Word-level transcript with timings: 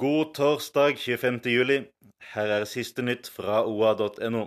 God 0.00 0.34
torsdag 0.34 0.96
25. 0.96 1.40
juli. 1.44 1.74
Her 2.32 2.50
er 2.54 2.62
siste 2.64 3.02
nytt 3.04 3.26
fra 3.28 3.58
oa.no. 3.68 4.46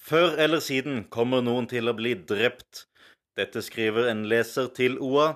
Før 0.00 0.38
eller 0.40 0.62
siden 0.64 1.02
kommer 1.12 1.42
noen 1.44 1.68
til 1.68 1.90
å 1.90 1.94
bli 1.98 2.14
drept. 2.30 2.86
Dette 3.36 3.60
skriver 3.66 4.08
en 4.08 4.22
leser 4.30 4.70
til 4.78 4.96
OA, 5.04 5.26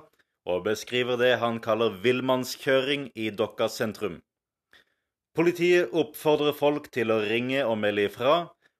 og 0.49 0.65
beskriver 0.71 1.21
det 1.21 1.35
han 1.43 1.61
kaller 1.61 2.01
villmannskjøring 2.07 3.11
i 3.21 3.29
Dokka 3.43 3.69
sentrum. 3.69 4.23
Politiet 5.37 5.93
oppfordrer 5.93 6.57
folk 6.57 6.89
til 6.97 7.13
å 7.13 7.21
ringe 7.21 7.61
og 7.67 7.77
melde 7.85 8.09
ifra, 8.09 8.39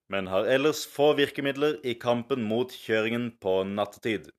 men 0.09 0.33
har 0.33 0.49
ellers 0.49 0.87
få 0.89 1.13
virkemidler 1.21 1.77
i 1.85 1.99
kampen 2.07 2.49
mot 2.49 2.73
kjøringen 2.73 3.35
på 3.45 3.61
nattetid. 3.77 4.33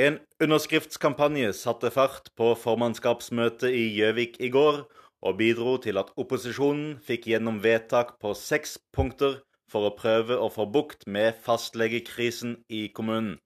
En 0.00 0.14
underskriftskampanje 0.40 1.50
satte 1.52 1.90
fart 1.92 2.30
på 2.40 2.54
formannskapsmøtet 2.56 3.74
i 3.76 3.90
Gjøvik 3.92 4.38
i 4.40 4.48
går, 4.48 4.86
og 5.20 5.36
bidro 5.36 5.74
til 5.84 6.00
at 6.00 6.08
opposisjonen 6.16 6.94
fikk 7.04 7.28
gjennom 7.28 7.58
vedtak 7.60 8.14
på 8.22 8.32
seks 8.32 8.78
punkter 8.96 9.42
for 9.68 9.84
å 9.84 9.92
prøve 9.98 10.38
å 10.40 10.48
få 10.48 10.64
bukt 10.64 11.04
med 11.04 11.36
fastlegekrisen 11.44 12.56
i 12.72 12.86
kommunen. 12.88 13.36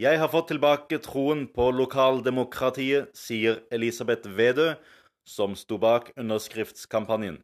Jeg 0.00 0.16
har 0.18 0.32
fått 0.32 0.48
tilbake 0.48 0.98
troen 1.04 1.44
på 1.52 1.68
lokaldemokratiet, 1.76 3.12
sier 3.12 3.60
Elisabeth 3.70 4.24
Vedø, 4.26 4.72
som 5.28 5.52
sto 5.60 5.76
bak 5.76 6.08
underskriftskampanjen. 6.16 7.42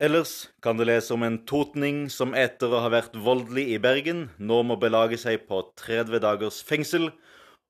Ellers 0.00 0.48
kan 0.64 0.78
du 0.78 0.84
lese 0.88 1.12
om 1.12 1.22
en 1.26 1.34
totning 1.44 2.06
som 2.08 2.30
etter 2.32 2.72
å 2.72 2.78
ha 2.80 2.88
vært 2.88 3.18
voldelig 3.20 3.66
i 3.74 3.80
Bergen, 3.84 4.30
nå 4.40 4.62
må 4.64 4.78
belage 4.80 5.18
seg 5.20 5.42
på 5.44 5.58
30 5.76 6.22
dagers 6.24 6.62
fengsel, 6.64 7.10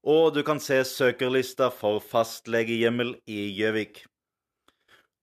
og 0.06 0.36
du 0.36 0.44
kan 0.46 0.62
se 0.62 0.78
søkerlista 0.86 1.72
for 1.74 1.98
fastlegehjemmel 1.98 3.16
i 3.26 3.48
Gjøvik. 3.58 4.04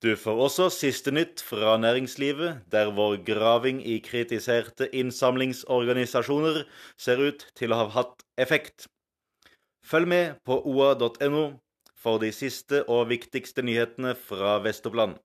Du 0.03 0.11
får 0.19 0.41
også 0.49 0.67
siste 0.69 1.13
nytt 1.15 1.39
fra 1.41 1.77
næringslivet, 1.79 2.67
der 2.75 2.91
vår 2.93 3.21
graving 3.25 3.79
i 3.87 4.01
kritiserte 4.03 4.89
innsamlingsorganisasjoner 4.91 6.65
ser 6.99 7.23
ut 7.23 7.47
til 7.55 7.71
å 7.71 7.79
ha 7.85 7.87
hatt 7.95 8.27
effekt. 8.37 8.89
Følg 9.79 10.11
med 10.11 10.43
på 10.43 10.59
oa.no 10.59 11.45
for 11.95 12.19
de 12.19 12.33
siste 12.35 12.83
og 12.91 13.07
viktigste 13.15 13.63
nyhetene 13.63 14.11
fra 14.27 14.57
Vest-Oppland. 14.67 15.15